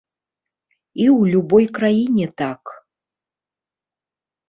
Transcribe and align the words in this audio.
І 1.03 1.03
ў 1.19 1.35
любой 1.35 1.65
краіне 1.77 2.27
так. 2.43 2.63